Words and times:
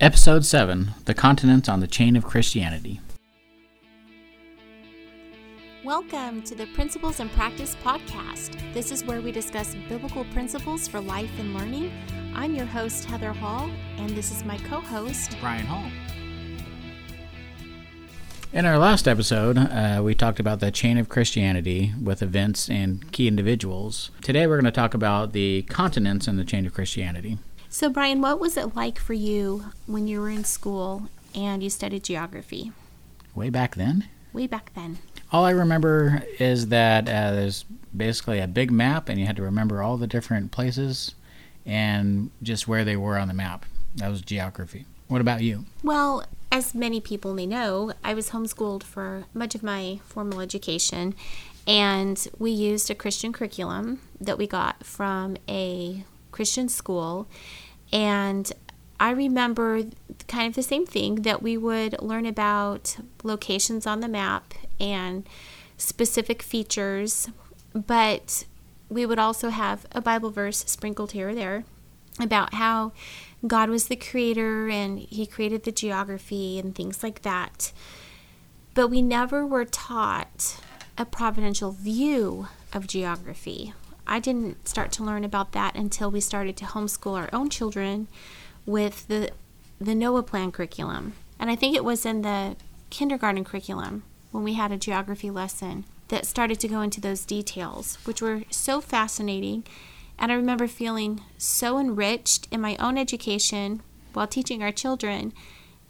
Episode 0.00 0.46
7 0.46 0.92
The 1.06 1.14
Continents 1.14 1.68
on 1.68 1.80
the 1.80 1.88
Chain 1.88 2.14
of 2.14 2.24
Christianity. 2.24 3.00
Welcome 5.84 6.42
to 6.42 6.54
the 6.54 6.66
Principles 6.66 7.18
in 7.18 7.28
Practice 7.30 7.74
Podcast. 7.82 8.72
This 8.72 8.92
is 8.92 9.04
where 9.04 9.20
we 9.20 9.32
discuss 9.32 9.74
biblical 9.88 10.24
principles 10.26 10.86
for 10.86 11.00
life 11.00 11.32
and 11.40 11.52
learning. 11.52 11.90
I'm 12.32 12.54
your 12.54 12.66
host, 12.66 13.06
Heather 13.06 13.32
Hall, 13.32 13.68
and 13.96 14.10
this 14.10 14.30
is 14.30 14.44
my 14.44 14.56
co 14.58 14.78
host, 14.78 15.36
Brian 15.40 15.66
Hall. 15.66 15.90
In 18.52 18.66
our 18.66 18.78
last 18.78 19.08
episode, 19.08 19.58
uh, 19.58 20.00
we 20.04 20.14
talked 20.14 20.38
about 20.38 20.60
the 20.60 20.70
chain 20.70 20.96
of 20.96 21.08
Christianity 21.08 21.92
with 22.00 22.22
events 22.22 22.70
and 22.70 23.10
key 23.10 23.26
individuals. 23.26 24.12
Today, 24.22 24.46
we're 24.46 24.60
going 24.60 24.64
to 24.64 24.70
talk 24.70 24.94
about 24.94 25.32
the 25.32 25.62
continents 25.62 26.28
in 26.28 26.36
the 26.36 26.44
chain 26.44 26.66
of 26.66 26.72
Christianity. 26.72 27.38
So, 27.70 27.90
Brian, 27.90 28.22
what 28.22 28.40
was 28.40 28.56
it 28.56 28.74
like 28.74 28.98
for 28.98 29.12
you 29.12 29.66
when 29.86 30.06
you 30.06 30.20
were 30.20 30.30
in 30.30 30.44
school 30.44 31.08
and 31.34 31.62
you 31.62 31.68
studied 31.68 32.02
geography? 32.02 32.72
Way 33.34 33.50
back 33.50 33.74
then? 33.74 34.08
Way 34.32 34.46
back 34.46 34.72
then. 34.74 34.98
All 35.30 35.44
I 35.44 35.50
remember 35.50 36.24
is 36.38 36.68
that 36.68 37.06
uh, 37.08 37.32
there's 37.32 37.66
basically 37.94 38.40
a 38.40 38.46
big 38.46 38.70
map, 38.70 39.10
and 39.10 39.20
you 39.20 39.26
had 39.26 39.36
to 39.36 39.42
remember 39.42 39.82
all 39.82 39.98
the 39.98 40.06
different 40.06 40.50
places 40.50 41.14
and 41.66 42.30
just 42.42 42.66
where 42.66 42.84
they 42.84 42.96
were 42.96 43.18
on 43.18 43.28
the 43.28 43.34
map. 43.34 43.66
That 43.96 44.08
was 44.08 44.22
geography. 44.22 44.86
What 45.08 45.20
about 45.20 45.42
you? 45.42 45.66
Well, 45.82 46.24
as 46.50 46.74
many 46.74 47.00
people 47.00 47.34
may 47.34 47.46
know, 47.46 47.92
I 48.02 48.14
was 48.14 48.30
homeschooled 48.30 48.82
for 48.82 49.24
much 49.34 49.54
of 49.54 49.62
my 49.62 50.00
formal 50.04 50.40
education, 50.40 51.14
and 51.66 52.26
we 52.38 52.50
used 52.50 52.90
a 52.90 52.94
Christian 52.94 53.32
curriculum 53.34 54.00
that 54.18 54.38
we 54.38 54.46
got 54.46 54.86
from 54.86 55.36
a 55.46 56.04
Christian 56.32 56.68
school. 56.68 57.26
And 57.92 58.50
I 59.00 59.10
remember 59.10 59.82
kind 60.26 60.48
of 60.48 60.54
the 60.54 60.62
same 60.62 60.86
thing 60.86 61.22
that 61.22 61.42
we 61.42 61.56
would 61.56 62.00
learn 62.02 62.26
about 62.26 62.96
locations 63.22 63.86
on 63.86 64.00
the 64.00 64.08
map 64.08 64.54
and 64.80 65.26
specific 65.76 66.42
features, 66.42 67.28
but 67.72 68.44
we 68.88 69.06
would 69.06 69.18
also 69.18 69.50
have 69.50 69.86
a 69.92 70.00
Bible 70.00 70.30
verse 70.30 70.64
sprinkled 70.66 71.12
here 71.12 71.30
or 71.30 71.34
there 71.34 71.64
about 72.20 72.54
how 72.54 72.92
God 73.46 73.70
was 73.70 73.86
the 73.86 73.96
creator 73.96 74.68
and 74.68 74.98
he 74.98 75.26
created 75.26 75.62
the 75.62 75.72
geography 75.72 76.58
and 76.58 76.74
things 76.74 77.02
like 77.02 77.22
that. 77.22 77.72
But 78.74 78.88
we 78.88 79.02
never 79.02 79.46
were 79.46 79.64
taught 79.64 80.60
a 80.96 81.04
providential 81.04 81.70
view 81.70 82.48
of 82.72 82.86
geography. 82.86 83.72
I 84.08 84.20
didn't 84.20 84.66
start 84.66 84.90
to 84.92 85.04
learn 85.04 85.22
about 85.22 85.52
that 85.52 85.76
until 85.76 86.10
we 86.10 86.20
started 86.20 86.56
to 86.56 86.64
homeschool 86.64 87.16
our 87.16 87.28
own 87.32 87.50
children 87.50 88.08
with 88.66 89.06
the 89.08 89.30
the 89.80 89.94
Noah 89.94 90.24
Plan 90.24 90.50
curriculum. 90.50 91.12
And 91.38 91.50
I 91.50 91.54
think 91.54 91.76
it 91.76 91.84
was 91.84 92.04
in 92.04 92.22
the 92.22 92.56
kindergarten 92.90 93.44
curriculum 93.44 94.02
when 94.32 94.42
we 94.42 94.54
had 94.54 94.72
a 94.72 94.76
geography 94.76 95.30
lesson 95.30 95.84
that 96.08 96.26
started 96.26 96.58
to 96.60 96.68
go 96.68 96.80
into 96.80 97.00
those 97.00 97.24
details, 97.24 97.96
which 98.04 98.20
were 98.20 98.42
so 98.50 98.80
fascinating. 98.80 99.64
And 100.18 100.32
I 100.32 100.34
remember 100.34 100.66
feeling 100.66 101.20
so 101.36 101.78
enriched 101.78 102.48
in 102.50 102.60
my 102.60 102.76
own 102.76 102.98
education 102.98 103.82
while 104.14 104.26
teaching 104.26 104.62
our 104.62 104.72
children 104.72 105.32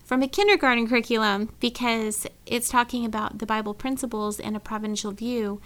from 0.05 0.23
a 0.23 0.29
kindergarten 0.29 0.89
curriculum 0.89 1.51
because 1.61 2.27
it's 2.47 2.69
talking 2.69 3.05
about 3.05 3.39
the 3.39 3.47
Bible 3.47 3.75
principles 3.75 4.39
and 4.39 4.57
a 4.57 4.61
providential 4.61 5.13
view, 5.13 5.61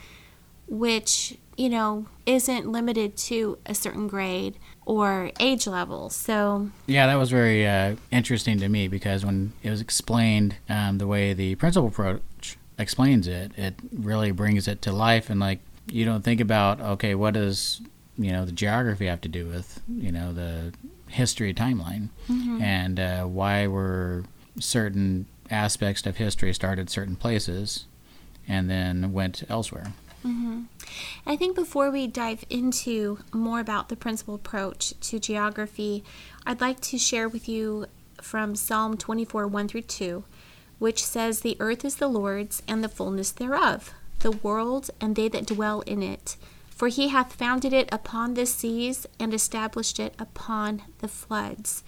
which 0.68 1.36
you 1.56 1.68
know, 1.68 2.06
isn't 2.26 2.70
limited 2.70 3.16
to 3.16 3.58
a 3.66 3.74
certain 3.74 4.08
grade 4.08 4.56
or 4.86 5.30
age 5.38 5.66
level. 5.66 6.10
So, 6.10 6.70
yeah, 6.86 7.06
that 7.06 7.16
was 7.16 7.30
very 7.30 7.66
uh, 7.66 7.96
interesting 8.10 8.58
to 8.58 8.68
me 8.68 8.88
because 8.88 9.24
when 9.24 9.52
it 9.62 9.70
was 9.70 9.80
explained 9.80 10.56
um, 10.68 10.98
the 10.98 11.06
way 11.06 11.34
the 11.34 11.54
principle 11.56 11.88
approach 11.88 12.56
explains 12.78 13.26
it, 13.28 13.52
it 13.56 13.74
really 13.92 14.30
brings 14.30 14.66
it 14.66 14.82
to 14.82 14.92
life. 14.92 15.30
And 15.30 15.40
like, 15.40 15.60
you 15.86 16.04
don't 16.04 16.22
think 16.22 16.40
about, 16.40 16.80
okay, 16.80 17.14
what 17.14 17.34
does, 17.34 17.80
you 18.16 18.32
know, 18.32 18.44
the 18.44 18.52
geography 18.52 19.06
have 19.06 19.20
to 19.22 19.28
do 19.28 19.46
with, 19.46 19.80
you 19.88 20.12
know, 20.12 20.32
the 20.32 20.72
history 21.08 21.52
timeline 21.52 22.08
mm-hmm. 22.28 22.62
and 22.62 22.98
uh, 22.98 23.24
why 23.24 23.66
were 23.66 24.24
certain 24.58 25.26
aspects 25.50 26.06
of 26.06 26.16
history 26.16 26.54
started 26.54 26.88
certain 26.88 27.16
places 27.16 27.84
and 28.48 28.70
then 28.70 29.12
went 29.12 29.42
elsewhere. 29.48 29.92
Mm-hmm. 30.24 30.62
I 31.26 31.36
think 31.36 31.56
before 31.56 31.90
we 31.90 32.06
dive 32.06 32.44
into 32.48 33.18
more 33.32 33.60
about 33.60 33.88
the 33.88 33.96
principle 33.96 34.34
approach 34.34 34.94
to 35.00 35.18
geography, 35.18 36.04
I'd 36.46 36.60
like 36.60 36.80
to 36.80 36.98
share 36.98 37.28
with 37.28 37.48
you 37.48 37.86
from 38.20 38.54
Psalm 38.54 38.96
24 38.96 39.48
1 39.48 39.68
through 39.68 39.82
2, 39.82 40.24
which 40.78 41.04
says, 41.04 41.40
The 41.40 41.56
earth 41.58 41.84
is 41.84 41.96
the 41.96 42.08
Lord's 42.08 42.62
and 42.68 42.84
the 42.84 42.88
fullness 42.88 43.32
thereof, 43.32 43.92
the 44.20 44.30
world 44.30 44.90
and 45.00 45.16
they 45.16 45.28
that 45.28 45.46
dwell 45.46 45.80
in 45.82 46.02
it. 46.02 46.36
For 46.70 46.88
he 46.88 47.08
hath 47.08 47.34
founded 47.34 47.72
it 47.72 47.88
upon 47.92 48.34
the 48.34 48.46
seas 48.46 49.06
and 49.20 49.34
established 49.34 50.00
it 50.00 50.14
upon 50.18 50.82
the 50.98 51.08
floods. 51.08 51.84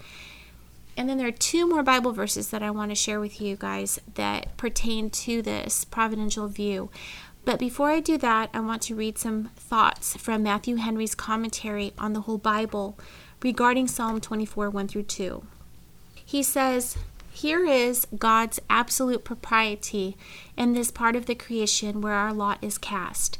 And 0.97 1.09
then 1.09 1.17
there 1.17 1.27
are 1.27 1.31
two 1.31 1.67
more 1.67 1.83
Bible 1.83 2.13
verses 2.13 2.49
that 2.49 2.63
I 2.63 2.71
want 2.71 2.91
to 2.91 2.95
share 2.95 3.19
with 3.19 3.41
you 3.41 3.57
guys 3.57 3.99
that 4.15 4.55
pertain 4.55 5.09
to 5.09 5.41
this 5.41 5.83
providential 5.83 6.47
view. 6.47 6.89
But 7.45 7.59
before 7.59 7.91
I 7.91 7.99
do 7.99 8.17
that, 8.17 8.49
I 8.55 8.59
want 8.59 8.81
to 8.83 8.95
read 8.95 9.19
some 9.19 9.51
thoughts 9.55 10.17
from 10.17 10.41
Matthew 10.41 10.77
Henry's 10.77 11.13
commentary 11.13 11.93
on 11.95 12.13
the 12.13 12.21
whole 12.21 12.39
Bible 12.39 12.97
regarding 13.43 13.87
Psalm 13.87 14.19
24 14.19 14.71
1 14.71 14.87
through 14.87 15.03
2. 15.03 15.45
He 16.25 16.41
says, 16.41 16.97
Here 17.31 17.63
is 17.63 18.07
God's 18.17 18.59
absolute 18.67 19.23
propriety 19.23 20.17
in 20.57 20.73
this 20.73 20.89
part 20.89 21.15
of 21.15 21.27
the 21.27 21.35
creation 21.35 22.01
where 22.01 22.13
our 22.13 22.33
lot 22.33 22.57
is 22.63 22.79
cast. 22.79 23.37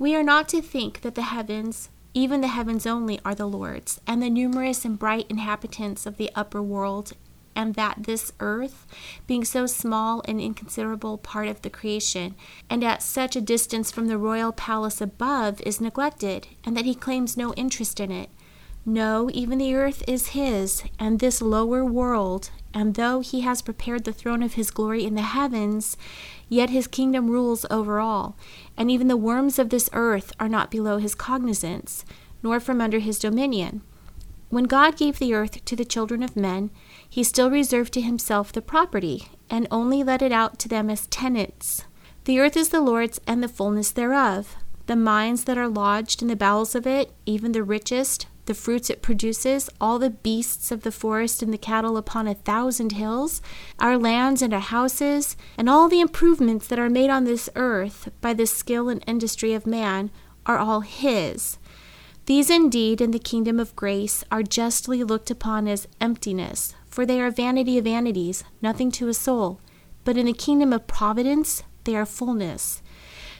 We 0.00 0.16
are 0.16 0.24
not 0.24 0.48
to 0.48 0.60
think 0.60 1.02
that 1.02 1.14
the 1.14 1.22
heavens, 1.22 1.90
even 2.12 2.40
the 2.40 2.48
heavens 2.48 2.88
only, 2.88 3.20
are 3.24 3.36
the 3.36 3.46
Lord's, 3.46 4.00
and 4.04 4.20
the 4.20 4.30
numerous 4.30 4.84
and 4.84 4.98
bright 4.98 5.26
inhabitants 5.28 6.06
of 6.06 6.16
the 6.16 6.32
upper 6.34 6.60
world 6.60 7.12
and 7.56 7.74
that 7.74 8.04
this 8.04 8.32
earth, 8.40 8.86
being 9.26 9.44
so 9.44 9.66
small 9.66 10.22
and 10.26 10.40
inconsiderable 10.40 11.18
part 11.18 11.48
of 11.48 11.62
the 11.62 11.70
creation, 11.70 12.34
and 12.68 12.82
at 12.82 13.02
such 13.02 13.36
a 13.36 13.40
distance 13.40 13.90
from 13.90 14.08
the 14.08 14.18
royal 14.18 14.52
palace 14.52 15.00
above, 15.00 15.60
is 15.62 15.80
neglected, 15.80 16.48
and 16.64 16.76
that 16.76 16.84
he 16.84 16.94
claims 16.94 17.36
no 17.36 17.52
interest 17.54 18.00
in 18.00 18.10
it. 18.10 18.30
No, 18.86 19.30
even 19.32 19.58
the 19.58 19.74
earth 19.74 20.04
is 20.06 20.28
his, 20.28 20.84
and 20.98 21.18
this 21.18 21.40
lower 21.40 21.84
world, 21.84 22.50
and 22.74 22.94
though 22.94 23.20
he 23.20 23.40
has 23.40 23.62
prepared 23.62 24.04
the 24.04 24.12
throne 24.12 24.42
of 24.42 24.54
his 24.54 24.70
glory 24.70 25.04
in 25.04 25.14
the 25.14 25.22
heavens, 25.22 25.96
yet 26.50 26.68
his 26.68 26.86
kingdom 26.86 27.30
rules 27.30 27.64
over 27.70 27.98
all, 27.98 28.36
and 28.76 28.90
even 28.90 29.08
the 29.08 29.16
worms 29.16 29.58
of 29.58 29.70
this 29.70 29.88
earth 29.94 30.32
are 30.38 30.50
not 30.50 30.70
below 30.70 30.98
his 30.98 31.14
cognizance, 31.14 32.04
nor 32.42 32.60
from 32.60 32.82
under 32.82 32.98
his 32.98 33.18
dominion. 33.18 33.80
When 34.50 34.64
God 34.64 34.98
gave 34.98 35.18
the 35.18 35.32
earth 35.32 35.64
to 35.64 35.74
the 35.74 35.86
children 35.86 36.22
of 36.22 36.36
men, 36.36 36.70
he 37.08 37.22
still 37.22 37.50
reserved 37.50 37.92
to 37.94 38.00
himself 38.00 38.52
the 38.52 38.62
property, 38.62 39.28
and 39.50 39.66
only 39.70 40.02
let 40.02 40.22
it 40.22 40.32
out 40.32 40.58
to 40.60 40.68
them 40.68 40.90
as 40.90 41.06
tenants. 41.06 41.84
The 42.24 42.40
earth 42.40 42.56
is 42.56 42.70
the 42.70 42.80
Lord's 42.80 43.20
and 43.26 43.42
the 43.42 43.48
fullness 43.48 43.90
thereof. 43.90 44.56
The 44.86 44.96
mines 44.96 45.44
that 45.44 45.58
are 45.58 45.68
lodged 45.68 46.22
in 46.22 46.28
the 46.28 46.36
bowels 46.36 46.74
of 46.74 46.86
it, 46.86 47.12
even 47.26 47.52
the 47.52 47.62
richest, 47.62 48.26
the 48.46 48.54
fruits 48.54 48.90
it 48.90 49.02
produces, 49.02 49.70
all 49.80 49.98
the 49.98 50.10
beasts 50.10 50.70
of 50.70 50.82
the 50.82 50.92
forest 50.92 51.42
and 51.42 51.52
the 51.52 51.58
cattle 51.58 51.96
upon 51.96 52.26
a 52.26 52.34
thousand 52.34 52.92
hills, 52.92 53.40
our 53.78 53.96
lands 53.96 54.42
and 54.42 54.52
our 54.52 54.60
houses, 54.60 55.36
and 55.56 55.68
all 55.68 55.88
the 55.88 56.00
improvements 56.00 56.66
that 56.66 56.78
are 56.78 56.90
made 56.90 57.08
on 57.10 57.24
this 57.24 57.48
earth 57.56 58.10
by 58.20 58.34
the 58.34 58.46
skill 58.46 58.88
and 58.88 59.02
industry 59.06 59.54
of 59.54 59.66
man, 59.66 60.10
are 60.46 60.58
all 60.58 60.80
his. 60.80 61.58
These 62.26 62.50
indeed 62.50 63.00
in 63.00 63.10
the 63.10 63.18
kingdom 63.18 63.60
of 63.60 63.76
grace 63.76 64.24
are 64.30 64.42
justly 64.42 65.04
looked 65.04 65.30
upon 65.30 65.68
as 65.68 65.88
emptiness, 66.00 66.74
for 66.94 67.04
they 67.04 67.20
are 67.20 67.28
vanity 67.28 67.76
of 67.76 67.82
vanities, 67.82 68.44
nothing 68.62 68.88
to 68.88 69.08
a 69.08 69.14
soul. 69.14 69.58
But 70.04 70.16
in 70.16 70.26
the 70.26 70.32
kingdom 70.32 70.72
of 70.72 70.86
providence, 70.86 71.64
they 71.82 71.96
are 71.96 72.06
fullness. 72.06 72.82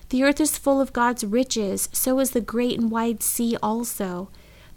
The 0.08 0.24
earth 0.24 0.40
is 0.40 0.58
full 0.58 0.80
of 0.80 0.92
God's 0.92 1.24
riches, 1.24 1.88
so 1.92 2.18
is 2.18 2.32
the 2.32 2.40
great 2.40 2.80
and 2.80 2.90
wide 2.90 3.22
sea 3.22 3.56
also. 3.62 4.28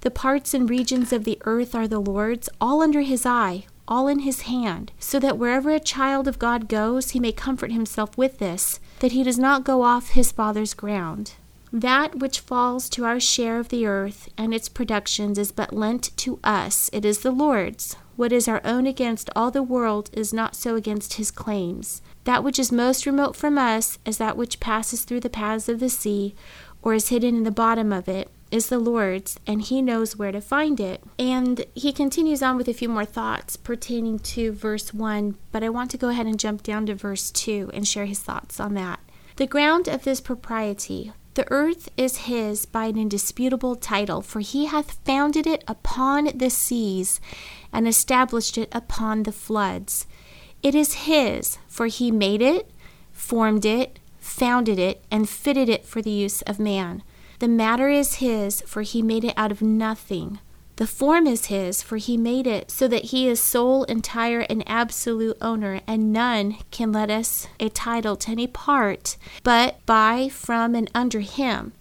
The 0.02 0.12
parts 0.12 0.54
and 0.54 0.70
regions 0.70 1.12
of 1.12 1.24
the 1.24 1.42
earth 1.44 1.74
are 1.74 1.88
the 1.88 2.00
Lord's, 2.00 2.50
all 2.62 2.84
under 2.84 3.02
his 3.02 3.26
eye, 3.26 3.66
all 3.88 4.08
in 4.08 4.20
his 4.20 4.42
hand, 4.42 4.92
so 5.00 5.20
that 5.22 5.40
wherever 5.40 5.72
a 5.72 5.80
child 5.80 6.28
of 6.28 6.38
God 6.38 6.70
goes, 6.70 7.12
he 7.12 7.20
may 7.20 7.32
comfort 7.32 7.72
himself 7.72 8.16
with 8.16 8.38
this, 8.38 8.80
that 9.00 9.12
he 9.12 9.24
does 9.24 9.40
not 9.40 9.64
go 9.64 9.82
off 9.82 10.10
his 10.10 10.32
father's 10.32 10.76
ground. 10.76 11.34
That 11.72 12.20
which 12.20 12.40
falls 12.40 12.90
to 12.90 13.06
our 13.06 13.20
share 13.20 13.60
of 13.60 13.70
the 13.70 13.86
earth 13.86 14.30
and 14.38 14.54
its 14.54 14.70
productions 14.70 15.38
is 15.38 15.52
but 15.52 15.74
lent 15.74 16.16
to 16.18 16.40
us, 16.44 16.90
it 16.94 17.04
is 17.04 17.20
the 17.20 17.32
Lord's. 17.32 17.96
What 18.16 18.32
is 18.32 18.48
our 18.48 18.62
own 18.64 18.88
against 18.88 19.30
all 19.36 19.52
the 19.52 19.62
world 19.62 20.10
is 20.14 20.34
not 20.34 20.56
so 20.56 20.76
against 20.76 21.16
his 21.16 21.30
claims. 21.30 22.02
That 22.24 22.44
which 22.44 22.58
is 22.58 22.72
most 22.72 23.06
remote 23.06 23.36
from 23.36 23.58
us 23.58 24.00
as 24.06 24.18
that 24.18 24.36
which 24.36 24.60
passes 24.60 25.04
through 25.04 25.20
the 25.20 25.30
paths 25.30 25.70
of 25.70 25.80
the 25.80 25.90
sea, 25.90 26.34
or 26.82 26.94
is 26.94 27.10
hidden 27.10 27.36
in 27.36 27.44
the 27.44 27.52
bottom 27.52 27.94
of 27.94 28.08
it, 28.08 28.30
is 28.50 28.70
the 28.70 28.80
Lord's, 28.80 29.40
and 29.46 29.62
He 29.62 29.82
knows 29.82 30.16
where 30.16 30.32
to 30.32 30.42
find 30.42 30.80
it. 30.80 31.04
And 31.20 31.66
he 31.76 31.92
continues 31.92 32.42
on 32.42 32.58
with 32.58 32.68
a 32.68 32.74
few 32.74 32.90
more 32.90 33.06
thoughts 33.06 33.58
pertaining 33.58 34.20
to 34.20 34.52
verse 34.52 34.94
1, 34.94 35.38
but 35.52 35.64
I 35.64 35.70
want 35.70 35.92
to 35.92 35.98
go 35.98 36.10
ahead 36.10 36.28
and 36.28 36.40
jump 36.40 36.64
down 36.64 36.86
to 36.86 36.96
verse 36.96 37.30
2 37.30 37.72
and 37.74 37.88
share 37.88 38.06
his 38.06 38.20
thoughts 38.20 38.60
on 38.60 38.74
that. 38.76 39.00
The 39.36 39.48
ground 39.48 39.88
of 39.88 40.04
this 40.04 40.22
propriety, 40.22 41.12
the 41.38 41.50
earth 41.52 41.88
is 41.98 42.26
his 42.26 42.66
by 42.66 42.86
an 42.86 42.98
indisputable 42.98 43.76
title, 43.76 44.24
for 44.24 44.40
he 44.40 44.66
hath 44.66 44.98
founded 45.06 45.46
it 45.46 45.64
upon 45.68 46.32
the 46.34 46.50
seas 46.50 47.22
and 47.72 47.88
established 47.88 48.58
it 48.58 48.68
upon 48.72 49.22
the 49.22 49.32
floods. 49.32 50.08
It 50.64 50.74
is 50.74 51.06
his, 51.06 51.60
for 51.68 51.86
he 51.86 52.10
made 52.10 52.42
it, 52.42 52.72
formed 53.12 53.66
it, 53.66 54.00
founded 54.18 54.80
it, 54.80 55.06
and 55.12 55.30
fitted 55.30 55.70
it 55.70 55.86
for 55.86 56.02
the 56.02 56.10
use 56.10 56.42
of 56.42 56.60
man. 56.60 57.04
The 57.38 57.48
matter 57.48 57.88
is 57.88 58.16
his, 58.16 58.62
for 58.62 58.82
he 58.82 59.04
made 59.04 59.24
it 59.24 59.36
out 59.38 59.52
of 59.52 59.62
nothing. 59.62 60.40
The 60.78 60.88
form 60.88 61.26
is 61.26 61.48
his, 61.48 61.82
for 61.82 61.98
he 61.98 62.18
made 62.18 62.46
it 62.46 62.70
so 62.70 62.88
that 62.88 63.06
he 63.06 63.28
is 63.28 63.40
sole, 63.40 63.84
entire, 63.86 64.42
and 64.42 64.64
absolute 64.68 65.36
owner, 65.42 65.82
and 65.88 66.14
none 66.14 66.58
can 66.70 66.92
let 66.92 67.10
us 67.10 67.48
a 67.60 67.70
title 67.70 68.16
to 68.18 68.32
any 68.32 68.46
part 68.46 69.18
but 69.44 69.84
by, 69.88 70.30
from, 70.30 70.76
and 70.76 70.90
under 70.94 71.22
him. 71.22 71.74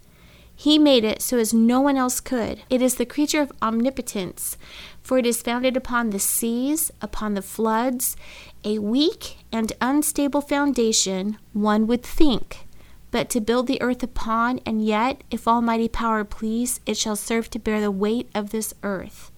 He 0.55 0.79
made 0.79 1.03
it 1.03 1.21
so 1.21 1.37
as 1.37 1.53
no 1.53 1.79
one 1.79 1.95
else 1.95 2.19
could. 2.19 2.63
It 2.71 2.81
is 2.81 2.95
the 2.95 3.05
creature 3.05 3.41
of 3.41 3.51
omnipotence, 3.61 4.57
for 5.03 5.19
it 5.19 5.27
is 5.27 5.43
founded 5.43 5.77
upon 5.77 6.09
the 6.09 6.17
seas, 6.17 6.91
upon 6.99 7.35
the 7.35 7.43
floods, 7.43 8.17
a 8.63 8.79
weak 8.79 9.37
and 9.51 9.73
unstable 9.79 10.41
foundation, 10.41 11.37
one 11.53 11.85
would 11.85 12.01
think 12.01 12.66
but 13.11 13.29
to 13.29 13.41
build 13.41 13.67
the 13.67 13.81
earth 13.81 14.03
upon, 14.03 14.59
and 14.65 14.85
yet, 14.85 15.23
if 15.31 15.47
Almighty 15.47 15.87
power 15.87 16.23
please, 16.23 16.79
it 16.85 16.97
shall 16.97 17.15
serve 17.15 17.49
to 17.49 17.59
bear 17.59 17.79
the 17.79 17.91
weight 17.91 18.29
of 18.35 18.49
this 18.49 18.73
earth. 18.83 19.31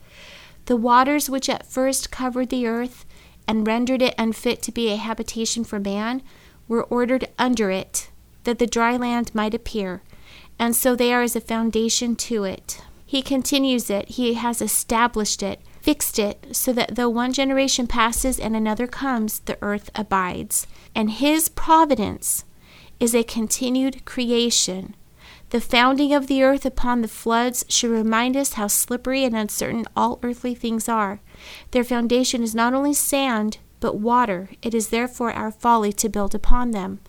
The 0.66 0.78
waters 0.78 1.30
which 1.30 1.50
at 1.50 1.66
first 1.66 2.12
covered 2.12 2.50
the 2.50 2.68
earth 2.68 3.06
and 3.48 3.66
rendered 3.66 4.02
it 4.02 4.16
unfit 4.18 4.62
to 4.64 4.72
be 4.72 4.90
a 4.90 4.96
habitation 4.96 5.64
for 5.64 5.80
man 5.80 6.22
were 6.68 6.84
ordered 6.84 7.28
under 7.40 7.72
it, 7.72 8.10
that 8.44 8.60
the 8.60 8.68
dry 8.68 8.96
land 8.96 9.34
might 9.34 9.54
appear, 9.54 10.04
and 10.60 10.76
so 10.76 10.96
they 10.96 11.14
are 11.14 11.24
as 11.24 11.36
a 11.36 11.42
foundation 11.42 12.16
to 12.16 12.44
it. 12.44 12.82
He 13.06 13.24
continues 13.24 13.90
it, 13.90 14.10
he 14.10 14.36
has 14.36 14.62
established 14.62 15.42
it, 15.42 15.62
fixed 15.82 16.20
it, 16.20 16.56
so 16.56 16.72
that 16.74 16.96
though 16.96 17.10
one 17.10 17.34
generation 17.34 17.88
passes 17.88 18.40
and 18.40 18.56
another 18.56 18.86
comes, 18.86 19.40
the 19.40 19.58
earth 19.64 19.90
abides. 19.96 20.68
And 20.94 21.10
his 21.10 21.50
providence, 21.50 22.46
is 23.00 23.16
a 23.16 23.24
continued 23.24 24.06
creation. 24.06 24.96
The 25.52 25.62
founding 25.62 26.14
of 26.14 26.28
the 26.28 26.44
earth 26.44 26.66
upon 26.66 27.02
the 27.02 27.08
floods 27.08 27.66
should 27.68 27.90
remind 27.90 28.38
us 28.38 28.54
how 28.54 28.68
slippery 28.68 29.24
and 29.24 29.36
uncertain 29.36 29.86
all 29.96 30.20
earthly 30.22 30.54
things 30.54 30.88
are. 30.88 31.22
Their 31.72 31.84
foundation 31.84 32.44
is 32.44 32.54
not 32.54 32.74
only 32.74 32.94
sand, 32.94 33.58
but 33.80 33.98
water. 33.98 34.50
It 34.62 34.76
is 34.76 34.90
therefore 34.90 35.32
our 35.32 35.52
folly 35.52 35.92
to 35.94 36.10
build 36.10 36.36
upon 36.36 36.72
them. 36.72 37.00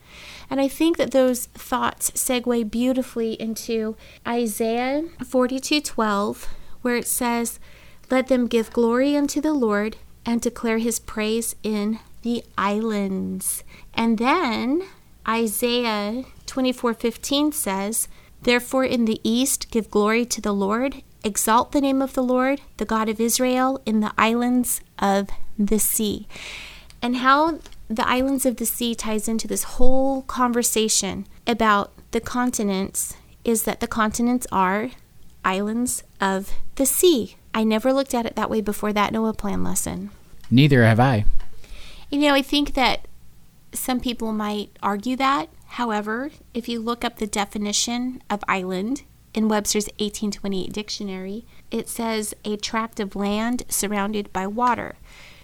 And 0.48 0.60
I 0.60 0.68
think 0.68 0.96
that 0.96 1.10
those 1.10 1.46
thoughts 1.46 2.12
segue 2.12 2.70
beautifully 2.70 3.34
into 3.34 3.96
Isaiah 4.26 5.04
42:12, 5.22 6.48
where 6.82 6.96
it 6.96 7.06
says, 7.08 7.58
"Let 8.10 8.28
them 8.28 8.46
give 8.46 8.72
glory 8.72 9.16
unto 9.16 9.40
the 9.40 9.52
Lord 9.52 9.96
and 10.24 10.40
declare 10.40 10.78
his 10.78 10.98
praise 10.98 11.56
in 11.62 11.98
the 12.22 12.42
islands." 12.56 13.64
And 13.94 14.18
then 14.18 14.84
Isaiah 15.30 16.24
24:15 16.46 17.52
says, 17.52 18.08
"Therefore 18.42 18.84
in 18.84 19.04
the 19.04 19.20
east 19.22 19.70
give 19.70 19.88
glory 19.88 20.26
to 20.26 20.40
the 20.40 20.52
Lord, 20.52 21.02
exalt 21.22 21.70
the 21.70 21.80
name 21.80 22.02
of 22.02 22.14
the 22.14 22.22
Lord, 22.22 22.60
the 22.78 22.84
God 22.84 23.08
of 23.08 23.20
Israel 23.20 23.80
in 23.86 24.00
the 24.00 24.12
islands 24.18 24.80
of 24.98 25.28
the 25.56 25.78
sea." 25.78 26.26
And 27.00 27.18
how 27.18 27.60
the 27.88 28.08
islands 28.08 28.44
of 28.44 28.56
the 28.56 28.66
sea 28.66 28.94
ties 28.96 29.28
into 29.28 29.46
this 29.46 29.78
whole 29.78 30.22
conversation 30.22 31.26
about 31.46 31.92
the 32.10 32.20
continents 32.20 33.14
is 33.44 33.62
that 33.62 33.78
the 33.78 33.86
continents 33.86 34.48
are 34.50 34.90
islands 35.44 36.02
of 36.20 36.52
the 36.74 36.86
sea. 36.86 37.36
I 37.54 37.62
never 37.62 37.92
looked 37.92 38.14
at 38.14 38.26
it 38.26 38.34
that 38.34 38.50
way 38.50 38.60
before 38.60 38.92
that 38.92 39.12
Noah 39.12 39.34
plan 39.34 39.62
lesson. 39.62 40.10
Neither 40.50 40.84
have 40.84 40.98
I. 40.98 41.24
You 42.10 42.18
know, 42.18 42.34
I 42.34 42.42
think 42.42 42.74
that 42.74 43.06
some 43.72 44.00
people 44.00 44.32
might 44.32 44.70
argue 44.82 45.16
that. 45.16 45.48
However, 45.66 46.30
if 46.54 46.68
you 46.68 46.80
look 46.80 47.04
up 47.04 47.18
the 47.18 47.26
definition 47.26 48.22
of 48.28 48.42
island 48.48 49.02
in 49.32 49.48
Webster's 49.48 49.86
1828 49.98 50.72
dictionary, 50.72 51.46
it 51.70 51.88
says 51.88 52.34
a 52.44 52.56
tract 52.56 52.98
of 52.98 53.14
land 53.14 53.62
surrounded 53.68 54.32
by 54.32 54.46
water. 54.46 54.96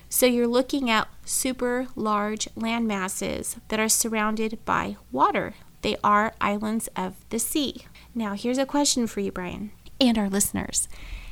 So 0.09 0.27
you're 0.27 0.47
looking 0.47 0.91
at 0.91 1.09
super 1.25 1.87
large 1.95 2.49
land 2.57 2.87
masses 2.87 3.57
that 3.69 3.81
are 3.81 3.89
surrounded 3.89 4.59
by 4.65 4.97
water. 5.13 5.55
They 5.83 5.97
are 6.03 6.35
islands 6.41 6.89
of 6.97 7.15
the 7.29 7.39
sea. 7.39 7.87
Now, 8.15 8.35
here's 8.35 8.59
a 8.59 8.67
question 8.67 9.07
for 9.07 9.21
you, 9.21 9.31
Brian, 9.31 9.73
and 10.01 10.19
our 10.19 10.29
listeners. 10.29 10.89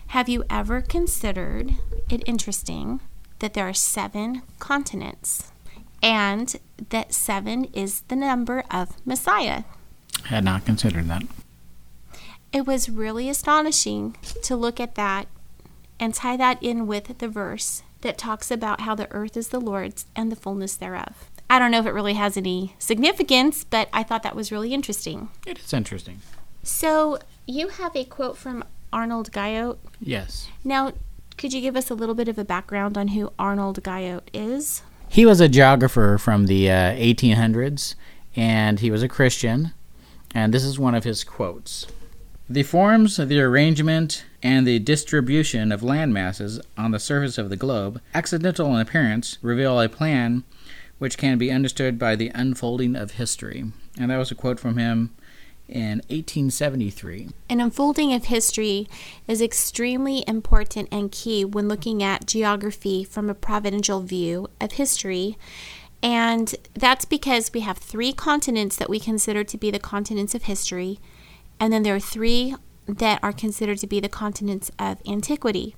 Have 0.09 0.29
you 0.29 0.45
ever 0.51 0.81
considered 0.81 1.75
it 2.11 2.23
interesting 2.27 3.01
that 3.39 3.55
there 3.55 3.69
are 3.69 3.75
seven 3.75 4.43
continents? 4.59 5.51
And 6.05 6.57
that 6.91 7.15
seven 7.15 7.65
is 7.73 8.03
the 8.03 8.17
number 8.17 8.63
of 8.71 8.95
Messiah. 9.07 9.65
I 10.27 10.29
Had 10.29 10.45
not 10.45 10.67
considered 10.67 11.09
that. 11.09 11.23
It 12.53 12.67
was 12.67 12.91
really 12.91 13.31
astonishing 13.31 14.17
to 14.43 14.55
look 14.55 14.79
at 14.79 14.97
that 14.97 15.27
and 15.99 16.13
tie 16.13 16.37
that 16.37 16.63
in 16.63 16.87
with 16.87 17.19
the 17.19 17.29
verse 17.29 17.83
that 18.03 18.19
talks 18.19 18.51
about 18.51 18.83
how 18.83 18.95
the 18.95 19.11
earth 19.13 19.35
is 19.35 19.49
the 19.49 19.61
Lord's 19.61 20.05
and 20.15 20.31
the 20.31 20.37
fullness 20.37 20.77
thereof. 20.77 21.31
I 21.49 21.59
don't 21.59 21.71
know 21.71 21.81
if 21.81 21.87
it 21.87 21.95
really 21.95 22.15
has 22.15 22.37
any 22.37 22.77
significance, 22.79 23.65
but 23.65 23.89
I 23.93 24.03
thought 24.03 24.23
that 24.25 24.37
was 24.37 24.53
really 24.53 24.75
interesting. 24.75 25.31
It 25.47 25.59
is 25.59 25.73
interesting. 25.73 26.21
So, 26.63 27.19
you 27.47 27.69
have 27.69 27.97
a 27.97 28.05
quote 28.05 28.37
from 28.37 28.65
Arnold 28.93 29.33
Guyot. 29.33 29.79
Yes. 30.01 30.49
Now, 30.63 30.93
could 31.39 31.53
you 31.53 31.61
give 31.63 31.77
us 31.77 31.91
a 31.91 31.95
little 31.95 32.15
bit 32.15 32.29
of 32.29 32.39
a 32.39 32.45
background 32.45 32.99
on 32.99 33.09
who 33.09 33.33
Arnold 33.39 33.83
Guyot 33.83 34.29
is? 34.35 34.83
He 35.09 35.27
was 35.27 35.41
a 35.41 35.49
geographer 35.49 36.19
from 36.19 36.47
the 36.47 36.71
uh, 36.71 36.93
1800s, 36.95 37.95
and 38.35 38.81
he 38.81 38.91
was 38.91 39.03
a 39.03 39.09
Christian. 39.09 39.73
And 40.35 40.53
this 40.53 40.65
is 40.65 40.79
one 40.79 40.95
of 40.95 41.05
his 41.05 41.23
quotes 41.23 41.87
The 42.49 42.65
forms, 42.65 43.17
the 43.17 43.41
arrangement, 43.41 44.25
and 44.43 44.67
the 44.67 44.81
distribution 44.81 45.71
of 45.71 45.83
land 45.83 46.13
masses 46.13 46.61
on 46.77 46.91
the 46.91 46.99
surface 46.99 47.39
of 47.39 47.49
the 47.49 47.57
globe, 47.57 48.01
accidental 48.13 48.75
in 48.75 48.81
appearance, 48.81 49.39
reveal 49.41 49.81
a 49.81 49.89
plan 49.89 50.45
which 50.99 51.19
can 51.19 51.39
be 51.39 51.51
understood 51.51 51.99
by 51.99 52.17
the 52.17 52.31
unfolding 52.35 52.97
of 52.97 53.13
history. 53.13 53.65
And 53.99 54.11
that 54.11 54.17
was 54.17 54.31
a 54.31 54.35
quote 54.35 54.59
from 54.59 54.77
him 54.77 55.15
in 55.69 55.99
1873. 56.09 57.31
An 57.49 57.61
unfolding 57.61 58.13
of 58.13 58.25
history 58.25 58.89
is 59.27 59.41
extremely 59.41 60.25
important 60.27 60.89
and 60.93 61.11
key 61.11 61.45
when 61.45 61.69
looking 61.69 62.03
at 62.03 62.27
geography 62.27 63.05
from 63.05 63.31
a 63.31 63.35
providential 63.35 64.01
view 64.01 64.49
of 64.61 64.73
history. 64.73 65.37
And 66.03 66.55
that's 66.75 67.07
because 67.07 67.53
we 67.55 67.61
have 67.61 67.79
three 67.79 68.13
continents 68.13 68.77
that 68.77 68.91
we 68.91 69.01
consider 69.01 69.43
to 69.45 69.57
be 69.57 69.71
the 69.71 69.79
continents 69.79 70.35
of 70.35 70.43
history, 70.43 71.01
and 71.59 71.73
then 71.73 71.83
there 71.83 71.95
are 71.95 72.01
three 72.01 72.55
that 72.87 73.21
are 73.23 73.33
considered 73.33 73.79
to 73.79 73.87
be 73.87 74.01
the 74.01 74.09
continents 74.09 74.71
of 74.79 74.99
antiquity. 75.09 75.75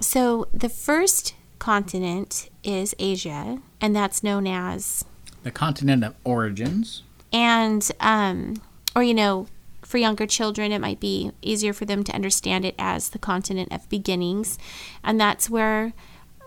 So 0.00 0.46
the 0.54 0.68
first 0.68 1.34
continent 1.58 2.50
is 2.62 2.94
Asia, 2.98 3.60
and 3.80 3.96
that's 3.96 4.22
known 4.22 4.46
as 4.46 5.04
the 5.42 5.50
continent 5.50 6.04
of 6.04 6.14
origins. 6.24 7.02
And 7.32 7.90
um, 7.98 8.56
or 8.94 9.02
you 9.02 9.14
know, 9.14 9.46
for 9.82 9.98
younger 9.98 10.26
children, 10.26 10.72
it 10.72 10.80
might 10.80 11.00
be 11.00 11.32
easier 11.42 11.72
for 11.72 11.84
them 11.84 12.02
to 12.04 12.14
understand 12.14 12.64
it 12.64 12.74
as 12.78 13.10
the 13.10 13.18
continent 13.18 13.72
of 13.72 13.88
beginnings. 13.88 14.58
And 15.04 15.20
that's 15.20 15.50
where 15.50 15.92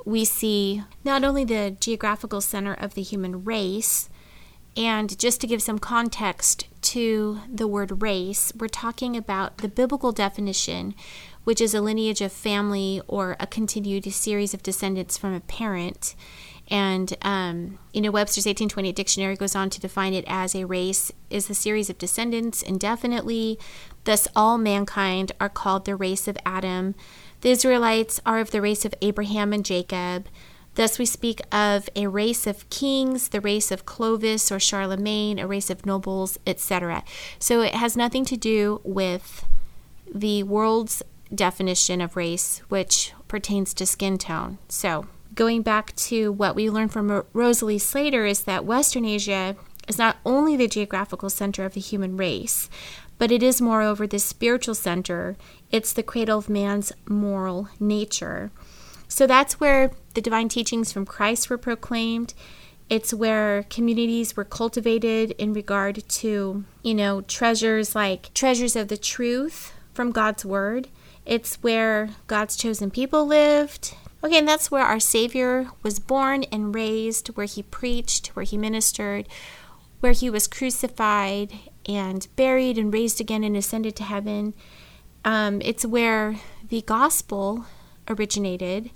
we 0.05 0.25
see 0.25 0.83
not 1.03 1.23
only 1.23 1.43
the 1.43 1.75
geographical 1.79 2.41
center 2.41 2.73
of 2.73 2.93
the 2.93 3.01
human 3.01 3.43
race, 3.43 4.09
and 4.77 5.17
just 5.17 5.39
to 5.41 5.47
give 5.47 5.61
some 5.61 5.79
context 5.79 6.67
to 6.81 7.39
the 7.51 7.67
word 7.67 8.01
race, 8.01 8.51
we're 8.57 8.67
talking 8.67 9.15
about 9.15 9.59
the 9.59 9.69
biblical 9.69 10.11
definition, 10.11 10.93
which 11.45 11.61
is 11.61 11.73
a 11.73 11.81
lineage 11.81 12.21
of 12.21 12.31
family 12.31 13.01
or 13.07 13.37
a 13.39 13.47
continued 13.47 14.11
series 14.11 14.53
of 14.53 14.63
descendants 14.63 15.17
from 15.17 15.33
a 15.33 15.39
parent. 15.39 16.15
And, 16.69 17.15
um, 17.21 17.77
you 17.93 18.01
know, 18.01 18.11
Webster's 18.11 18.45
1828 18.45 18.95
dictionary 18.95 19.35
goes 19.35 19.55
on 19.55 19.69
to 19.69 19.79
define 19.79 20.13
it 20.13 20.25
as 20.27 20.55
a 20.55 20.65
race 20.65 21.11
is 21.29 21.47
the 21.47 21.53
series 21.53 21.89
of 21.89 21.97
descendants 21.97 22.61
indefinitely. 22.61 23.59
Thus, 24.05 24.27
all 24.35 24.57
mankind 24.57 25.31
are 25.39 25.49
called 25.49 25.85
the 25.85 25.95
race 25.95 26.27
of 26.27 26.37
Adam. 26.45 26.95
The 27.41 27.51
Israelites 27.51 28.19
are 28.25 28.39
of 28.39 28.51
the 28.51 28.61
race 28.61 28.85
of 28.85 28.95
Abraham 29.01 29.53
and 29.53 29.63
Jacob. 29.63 30.27
Thus, 30.73 30.99
we 30.99 31.05
speak 31.05 31.39
of 31.51 31.87
a 31.95 32.07
race 32.07 32.47
of 32.47 32.69
kings, 32.69 33.29
the 33.29 33.41
race 33.41 33.71
of 33.71 33.85
Clovis 33.85 34.51
or 34.51 34.59
Charlemagne, 34.59 35.39
a 35.39 35.47
race 35.47 35.69
of 35.69 35.85
nobles, 35.85 36.37
etc. 36.45 37.03
So, 37.39 37.61
it 37.61 37.75
has 37.75 37.95
nothing 37.95 38.25
to 38.25 38.35
do 38.35 38.81
with 38.83 39.45
the 40.13 40.43
world's 40.43 41.01
definition 41.33 42.01
of 42.01 42.15
race, 42.15 42.61
which 42.69 43.13
pertains 43.27 43.73
to 43.75 43.85
skin 43.85 44.17
tone. 44.17 44.57
So, 44.67 45.07
going 45.35 45.61
back 45.61 45.95
to 45.95 46.31
what 46.31 46.55
we 46.55 46.69
learned 46.69 46.91
from 46.91 47.23
Rosalie 47.33 47.77
Slater, 47.77 48.25
is 48.25 48.43
that 48.45 48.65
Western 48.65 49.05
Asia 49.05 49.55
is 49.87 49.97
not 49.97 50.17
only 50.25 50.55
the 50.55 50.67
geographical 50.67 51.29
center 51.29 51.65
of 51.65 51.73
the 51.73 51.81
human 51.81 52.17
race, 52.17 52.69
but 53.17 53.31
it 53.31 53.43
is 53.43 53.61
moreover 53.61 54.07
the 54.07 54.19
spiritual 54.19 54.75
center. 54.75 55.37
It's 55.71 55.93
the 55.93 56.03
cradle 56.03 56.39
of 56.39 56.49
man's 56.49 56.91
moral 57.07 57.69
nature. 57.79 58.51
So 59.07 59.27
that's 59.27 59.59
where 59.59 59.91
the 60.13 60.21
divine 60.21 60.49
teachings 60.49 60.91
from 60.91 61.05
Christ 61.05 61.49
were 61.49 61.57
proclaimed. 61.57 62.33
It's 62.89 63.13
where 63.13 63.63
communities 63.63 64.35
were 64.35 64.43
cultivated 64.43 65.31
in 65.37 65.53
regard 65.53 66.07
to, 66.07 66.65
you 66.83 66.93
know, 66.93 67.21
treasures 67.21 67.95
like 67.95 68.33
treasures 68.33 68.75
of 68.75 68.89
the 68.89 68.97
truth 68.97 69.73
from 69.93 70.11
God's 70.11 70.45
word. 70.45 70.89
It's 71.25 71.55
where 71.63 72.09
God's 72.27 72.55
chosen 72.55 72.91
people 72.91 73.25
lived. 73.25 73.95
Okay, 74.25 74.39
and 74.39 74.47
that's 74.47 74.71
where 74.71 74.83
our 74.83 74.99
Savior 74.99 75.67
was 75.83 75.99
born 75.99 76.45
and 76.51 76.73
raised, 76.73 77.27
where 77.37 77.45
he 77.45 77.61
preached, 77.61 78.35
where 78.35 78.43
he 78.43 78.57
ministered, 78.57 79.27
where 79.99 80.13
he 80.13 80.31
was 80.31 80.47
crucified 80.47 81.53
and 81.87 82.27
buried 82.35 82.79
and 82.79 82.91
raised 82.91 83.21
again 83.21 83.43
and 83.43 83.55
ascended 83.55 83.95
to 83.97 84.03
heaven. 84.03 84.55
Um, 85.23 85.61
it's 85.63 85.85
where 85.85 86.37
the 86.69 86.81
gospel 86.81 87.67
originated 88.07 88.89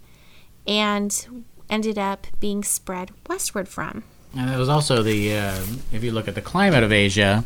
and 0.65 1.45
ended 1.69 1.99
up 1.99 2.25
being 2.39 2.63
spread 2.63 3.11
westward 3.27 3.69
from. 3.69 4.05
And 4.35 4.49
it 4.49 4.57
was 4.57 4.69
also 4.69 5.03
the, 5.03 5.37
uh, 5.37 5.63
if 5.93 6.03
you 6.03 6.11
look 6.11 6.27
at 6.27 6.33
the 6.33 6.41
climate 6.41 6.83
of 6.83 6.91
Asia, 6.91 7.45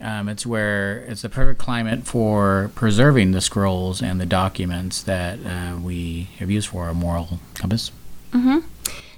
um, 0.00 0.28
it's 0.28 0.46
where 0.46 0.98
it's 1.08 1.22
the 1.22 1.28
perfect 1.28 1.58
climate 1.58 2.04
for 2.04 2.70
preserving 2.74 3.32
the 3.32 3.40
scrolls 3.40 4.02
and 4.02 4.20
the 4.20 4.26
documents 4.26 5.02
that 5.02 5.38
uh, 5.44 5.78
we 5.78 6.28
have 6.38 6.50
used 6.50 6.68
for 6.68 6.84
our 6.84 6.94
moral 6.94 7.40
compass. 7.54 7.90
Mm-hmm. 8.32 8.58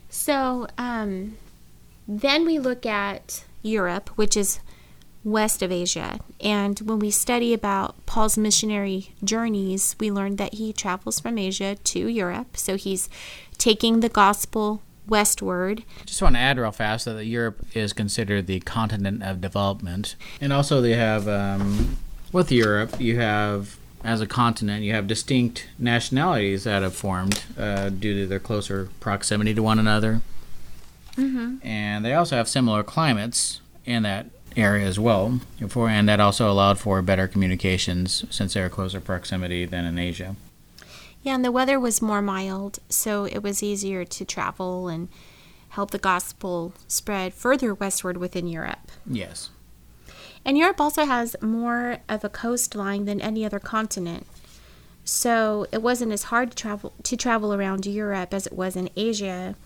So 0.08 0.66
um, 0.78 1.36
then 2.08 2.44
we 2.44 2.58
look 2.58 2.84
at 2.86 3.44
Europe, 3.62 4.10
which 4.16 4.36
is 4.36 4.60
west 5.24 5.62
of 5.62 5.70
Asia. 5.70 6.18
And 6.40 6.78
when 6.80 6.98
we 6.98 7.10
study 7.10 7.54
about 7.54 8.04
Paul's 8.06 8.36
missionary 8.36 9.12
journeys, 9.22 9.94
we 10.00 10.10
learn 10.10 10.36
that 10.36 10.54
he 10.54 10.72
travels 10.72 11.20
from 11.20 11.38
Asia 11.38 11.76
to 11.76 12.08
Europe. 12.08 12.56
So 12.56 12.76
he's 12.76 13.08
taking 13.58 14.00
the 14.00 14.08
gospel 14.08 14.82
westward. 15.06 15.84
Just 16.06 16.22
want 16.22 16.36
to 16.36 16.40
add 16.40 16.58
real 16.58 16.72
fast 16.72 17.04
that 17.06 17.24
Europe 17.24 17.64
is 17.74 17.92
considered 17.92 18.46
the 18.46 18.60
continent 18.60 19.22
of 19.22 19.40
development. 19.40 20.16
And 20.40 20.52
also, 20.52 20.80
they 20.80 20.94
have, 20.94 21.28
um, 21.28 21.98
with 22.32 22.52
Europe, 22.52 23.00
you 23.00 23.18
have, 23.18 23.76
as 24.04 24.20
a 24.20 24.26
continent, 24.26 24.84
you 24.84 24.92
have 24.92 25.06
distinct 25.06 25.68
nationalities 25.78 26.64
that 26.64 26.82
have 26.82 26.94
formed 26.94 27.42
uh, 27.58 27.88
due 27.90 28.14
to 28.20 28.26
their 28.26 28.40
closer 28.40 28.88
proximity 29.00 29.54
to 29.54 29.62
one 29.62 29.78
another. 29.78 30.22
Mm-hmm. 31.16 31.66
And 31.66 32.04
they 32.04 32.14
also 32.14 32.36
have 32.36 32.48
similar 32.48 32.82
climates 32.82 33.60
in 33.84 34.02
that 34.04 34.26
area 34.56 34.86
as 34.86 34.98
well. 34.98 35.40
And 35.60 36.08
that 36.08 36.20
also 36.20 36.50
allowed 36.50 36.78
for 36.78 37.02
better 37.02 37.28
communications 37.28 38.24
since 38.30 38.54
they're 38.54 38.68
closer 38.68 39.00
proximity 39.00 39.64
than 39.64 39.84
in 39.84 39.98
Asia. 39.98 40.36
Yeah, 41.22 41.34
and 41.34 41.44
the 41.44 41.52
weather 41.52 41.78
was 41.78 42.02
more 42.02 42.22
mild, 42.22 42.80
so 42.88 43.24
it 43.24 43.42
was 43.42 43.62
easier 43.62 44.04
to 44.04 44.24
travel 44.24 44.88
and 44.88 45.08
help 45.70 45.90
the 45.90 45.98
gospel 45.98 46.74
spread 46.88 47.32
further 47.32 47.72
westward 47.72 48.16
within 48.16 48.46
Europe. 48.46 48.90
Yes. 49.06 49.50
And 50.44 50.58
Europe 50.58 50.80
also 50.80 51.06
has 51.06 51.36
more 51.40 51.98
of 52.08 52.24
a 52.24 52.28
coastline 52.28 53.04
than 53.04 53.20
any 53.20 53.44
other 53.44 53.60
continent. 53.60 54.26
So 55.04 55.66
it 55.72 55.82
wasn't 55.82 56.12
as 56.12 56.24
hard 56.24 56.50
to 56.50 56.56
travel 56.56 56.92
to 57.02 57.16
travel 57.16 57.54
around 57.54 57.86
Europe 57.86 58.34
as 58.34 58.46
it 58.46 58.52
was 58.52 58.76
in 58.76 58.90
Asia. 58.96 59.56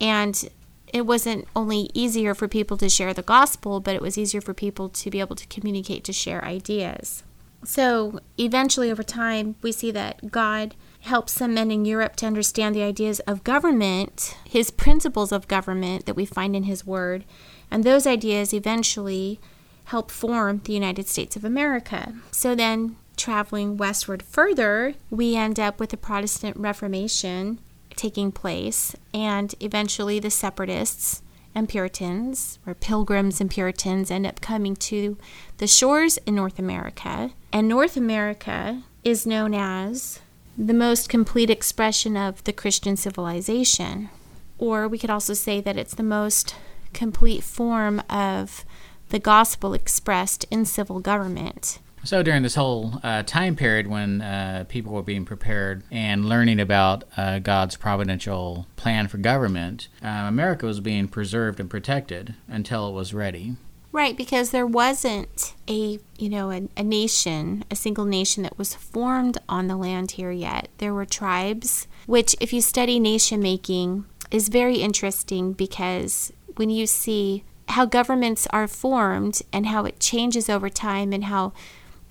And 0.00 0.48
it 0.92 1.06
wasn't 1.06 1.48
only 1.56 1.90
easier 1.94 2.34
for 2.34 2.48
people 2.48 2.76
to 2.76 2.88
share 2.88 3.14
the 3.14 3.22
gospel, 3.22 3.80
but 3.80 3.94
it 3.94 4.02
was 4.02 4.18
easier 4.18 4.40
for 4.40 4.54
people 4.54 4.88
to 4.90 5.10
be 5.10 5.20
able 5.20 5.36
to 5.36 5.46
communicate, 5.46 6.04
to 6.04 6.12
share 6.12 6.44
ideas. 6.44 7.22
So 7.64 8.20
eventually, 8.38 8.90
over 8.90 9.02
time, 9.02 9.54
we 9.62 9.72
see 9.72 9.90
that 9.92 10.30
God 10.30 10.74
helps 11.00 11.32
some 11.32 11.54
men 11.54 11.70
in 11.70 11.84
Europe 11.84 12.16
to 12.16 12.26
understand 12.26 12.74
the 12.74 12.82
ideas 12.82 13.20
of 13.20 13.44
government, 13.44 14.36
his 14.48 14.70
principles 14.70 15.32
of 15.32 15.48
government 15.48 16.06
that 16.06 16.16
we 16.16 16.24
find 16.24 16.54
in 16.54 16.64
his 16.64 16.86
word, 16.86 17.24
and 17.70 17.84
those 17.84 18.06
ideas 18.06 18.52
eventually 18.52 19.40
help 19.86 20.10
form 20.10 20.60
the 20.64 20.72
United 20.72 21.08
States 21.08 21.36
of 21.36 21.44
America. 21.44 22.14
So 22.30 22.54
then, 22.54 22.96
traveling 23.16 23.76
westward 23.76 24.22
further, 24.22 24.94
we 25.10 25.36
end 25.36 25.58
up 25.58 25.80
with 25.80 25.90
the 25.90 25.96
Protestant 25.96 26.56
Reformation 26.56 27.58
taking 27.96 28.32
place, 28.32 28.94
and 29.12 29.54
eventually 29.60 30.18
the 30.18 30.30
separatists 30.30 31.22
and 31.54 31.68
Puritans, 31.68 32.58
or 32.66 32.74
Pilgrims 32.74 33.40
and 33.40 33.50
Puritans, 33.50 34.10
end 34.10 34.26
up 34.26 34.40
coming 34.40 34.76
to 34.76 35.16
the 35.58 35.66
shores 35.66 36.18
in 36.26 36.34
North 36.34 36.58
America. 36.58 37.30
And 37.52 37.68
North 37.68 37.96
America 37.96 38.82
is 39.04 39.26
known 39.26 39.54
as 39.54 40.20
the 40.56 40.74
most 40.74 41.08
complete 41.08 41.50
expression 41.50 42.16
of 42.16 42.42
the 42.44 42.52
Christian 42.52 42.96
civilization. 42.96 44.10
Or 44.58 44.86
we 44.88 44.98
could 44.98 45.10
also 45.10 45.34
say 45.34 45.60
that 45.60 45.76
it's 45.76 45.94
the 45.94 46.02
most 46.02 46.54
complete 46.92 47.42
form 47.42 48.02
of 48.08 48.64
the 49.08 49.18
gospel 49.18 49.74
expressed 49.74 50.44
in 50.50 50.64
civil 50.64 51.00
government. 51.00 51.78
So 52.04 52.22
during 52.24 52.42
this 52.42 52.56
whole 52.56 52.98
uh, 53.04 53.22
time 53.22 53.54
period 53.54 53.86
when 53.86 54.22
uh, 54.22 54.64
people 54.68 54.92
were 54.92 55.04
being 55.04 55.24
prepared 55.24 55.84
and 55.90 56.28
learning 56.28 56.58
about 56.58 57.04
uh, 57.16 57.38
God's 57.38 57.76
providential 57.76 58.66
plan 58.74 59.06
for 59.06 59.18
government, 59.18 59.88
uh, 60.02 60.24
America 60.26 60.66
was 60.66 60.80
being 60.80 61.06
preserved 61.06 61.60
and 61.60 61.70
protected 61.70 62.34
until 62.48 62.88
it 62.88 62.92
was 62.92 63.14
ready. 63.14 63.56
Right, 63.92 64.16
because 64.16 64.50
there 64.50 64.66
wasn't 64.66 65.54
a 65.68 65.98
you 66.18 66.28
know 66.28 66.50
a, 66.50 66.68
a 66.76 66.82
nation, 66.82 67.64
a 67.70 67.76
single 67.76 68.06
nation 68.06 68.42
that 68.42 68.58
was 68.58 68.74
formed 68.74 69.38
on 69.48 69.68
the 69.68 69.76
land 69.76 70.12
here 70.12 70.32
yet. 70.32 70.68
There 70.78 70.94
were 70.94 71.04
tribes, 71.04 71.86
which, 72.06 72.34
if 72.40 72.52
you 72.52 72.62
study 72.62 72.98
nation 72.98 73.40
making, 73.40 74.06
is 74.30 74.48
very 74.48 74.76
interesting 74.76 75.52
because 75.52 76.32
when 76.56 76.70
you 76.70 76.86
see 76.86 77.44
how 77.68 77.84
governments 77.84 78.46
are 78.50 78.66
formed 78.66 79.42
and 79.52 79.66
how 79.66 79.84
it 79.84 80.00
changes 80.00 80.48
over 80.48 80.68
time 80.68 81.12
and 81.12 81.24
how 81.24 81.52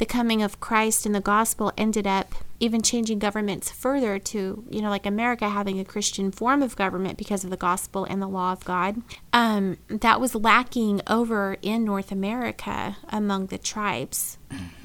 the 0.01 0.05
coming 0.07 0.41
of 0.41 0.59
Christ 0.59 1.05
and 1.05 1.13
the 1.13 1.21
gospel 1.21 1.71
ended 1.77 2.07
up 2.07 2.33
even 2.59 2.81
changing 2.81 3.19
governments 3.19 3.69
further 3.69 4.17
to, 4.17 4.65
you 4.67 4.81
know, 4.81 4.89
like 4.89 5.05
America 5.05 5.47
having 5.47 5.79
a 5.79 5.85
Christian 5.85 6.31
form 6.31 6.63
of 6.63 6.75
government 6.75 7.19
because 7.19 7.43
of 7.43 7.51
the 7.51 7.55
gospel 7.55 8.03
and 8.05 8.19
the 8.19 8.27
law 8.27 8.51
of 8.51 8.65
God. 8.65 9.03
Um, 9.31 9.77
that 9.89 10.19
was 10.19 10.33
lacking 10.33 11.01
over 11.05 11.55
in 11.61 11.85
North 11.85 12.11
America 12.11 12.97
among 13.09 13.47
the 13.47 13.59
tribes. 13.59 14.39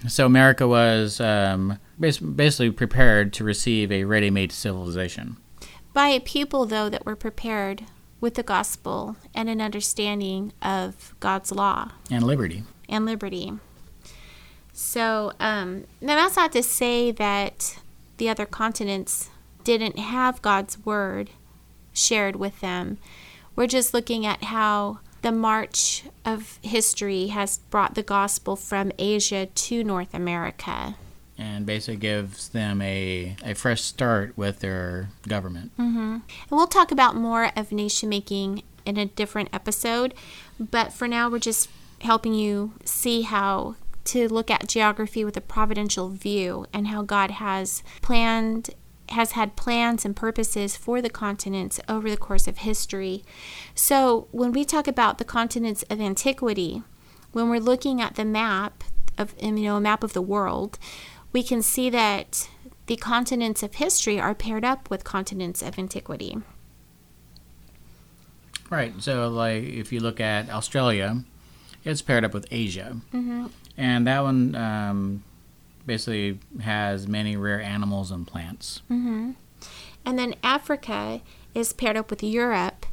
So 0.07 0.27
America 0.27 0.69
was 0.69 1.19
um, 1.19 1.79
basically 1.99 2.71
prepared 2.71 3.33
to 3.33 3.45
receive 3.45 3.91
a 3.91 4.05
ready 4.05 4.29
made 4.29 4.53
civilization. 4.53 5.39
By 5.95 6.09
a 6.09 6.21
people, 6.21 6.67
though, 6.67 6.91
that 6.91 7.07
were 7.07 7.17
prepared 7.17 7.85
with 8.21 8.35
the 8.35 8.43
gospel 8.43 9.17
and 9.35 9.49
an 9.49 9.63
understanding 9.63 10.53
of 10.61 11.15
God's 11.21 11.53
law 11.53 11.93
and 12.11 12.23
liberty. 12.23 12.65
And 12.87 13.07
liberty. 13.07 13.55
So, 14.79 15.33
um, 15.41 15.85
now 16.03 16.17
that's 16.17 16.37
not 16.37 16.53
to 16.53 16.63
say 16.63 17.11
that 17.11 17.79
the 18.19 18.29
other 18.29 18.45
continents 18.45 19.31
didn't 19.65 19.99
have 19.99 20.43
God's 20.43 20.85
word 20.85 21.31
shared 21.95 22.37
with 22.37 22.61
them. 22.61 22.99
We're 23.57 23.69
just 23.69 23.95
looking 23.95 24.27
at 24.27 24.45
how 24.45 24.99
the 25.23 25.33
march 25.33 26.05
of 26.27 26.59
history 26.61 27.29
has 27.29 27.57
brought 27.71 27.95
the 27.95 28.03
gospel 28.03 28.55
from 28.55 28.93
Asia 28.99 29.47
to 29.47 29.83
North 29.83 30.13
America. 30.13 30.97
And 31.39 31.65
basically 31.65 31.97
gives 31.97 32.51
them 32.51 32.83
a, 32.83 33.35
a 33.43 33.55
fresh 33.55 33.81
start 33.81 34.37
with 34.37 34.61
their 34.61 35.09
government. 35.27 35.73
Mm-hmm. 35.79 36.19
And 36.19 36.23
we'll 36.51 36.67
talk 36.67 36.93
about 36.93 37.17
more 37.17 37.51
of 37.57 37.73
nation 37.73 38.11
making 38.11 38.63
in 38.85 38.99
a 38.99 39.07
different 39.07 39.49
episode. 39.55 40.13
But 40.61 40.93
for 40.93 41.09
now, 41.09 41.31
we're 41.31 41.39
just 41.39 41.71
helping 42.03 42.35
you 42.35 42.75
see 42.85 43.23
how 43.23 43.77
to 44.07 44.29
look 44.29 44.51
at 44.51 44.69
geography 44.69 45.25
with 45.25 45.37
a 45.37 45.41
providential 45.41 46.09
view 46.09 46.67
and 46.73 46.89
how 46.89 47.03
God 47.03 47.33
has 47.33 47.83
planned 48.03 48.71
has 49.11 49.33
had 49.33 49.57
plans 49.57 50.05
and 50.05 50.17
purposes 50.17 50.77
for 50.77 51.01
the 51.01 51.11
continents 51.11 51.81
over 51.89 52.11
the 52.11 52.17
course 52.17 52.49
of 52.49 52.59
history. 52.59 53.25
So, 53.75 54.29
when 54.33 54.53
we 54.53 54.65
talk 54.65 54.89
about 54.89 55.19
the 55.19 55.25
continents 55.25 55.85
of 55.85 56.01
antiquity, 56.01 56.83
when 57.33 57.49
we're 57.49 57.61
looking 57.61 58.01
at 58.01 58.17
the 58.17 58.25
map 58.25 58.85
of 59.19 59.35
you 59.41 59.53
know 59.53 59.77
a 59.77 59.81
map 59.81 60.03
of 60.03 60.13
the 60.13 60.23
world, 60.23 60.79
we 61.33 61.43
can 61.43 61.63
see 61.63 61.91
that 61.91 62.49
the 62.87 62.97
continents 62.97 63.63
of 63.63 63.75
history 63.75 64.21
are 64.21 64.35
paired 64.35 64.65
up 64.65 64.91
with 64.91 65.05
continents 65.05 65.63
of 65.63 65.79
antiquity. 65.79 66.39
Right. 68.71 68.95
So, 69.01 69.29
like 69.29 69.63
if 69.63 69.93
you 69.93 70.01
look 70.01 70.21
at 70.21 70.51
Australia, 70.51 71.23
it's 71.85 72.03
paired 72.03 72.25
up 72.25 72.35
with 72.35 72.47
Asia. 72.51 72.97
Mm-hmm 73.15 73.47
and 73.77 74.07
that 74.07 74.23
one 74.23 74.55
um, 74.55 75.25
basically 75.85 76.39
has 76.61 77.07
many 77.07 77.37
rare 77.37 77.61
animals 77.61 78.11
and 78.11 78.27
plants. 78.27 78.83
Mm-hmm. 78.91 79.33
And 80.05 80.19
then 80.19 80.35
Africa 80.43 81.21
is 81.55 81.73
paired 81.73 81.97
up 81.97 82.11
with 82.11 82.23
Europe, 82.23 82.87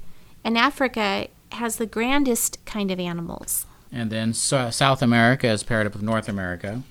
and 0.43 0.57
Africa 0.57 1.27
has 1.53 1.75
the 1.77 1.85
grandest 1.85 2.63
kind 2.65 2.91
of 2.91 2.99
animals. 2.99 3.65
And 3.91 4.09
then 4.09 4.33
so 4.33 4.71
South 4.71 5.01
America 5.01 5.47
is 5.47 5.63
paired 5.63 5.85
up 5.85 5.93
with 5.93 6.01
North 6.01 6.27
America, 6.27 6.81